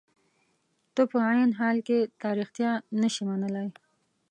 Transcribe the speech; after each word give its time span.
ته 0.95 1.01
په 1.11 1.17
عین 1.27 1.51
حال 1.59 1.77
کې 1.87 1.97
دا 2.19 2.29
رښتیا 2.39 2.71
نشې 3.01 3.23
منلای. 3.29 3.69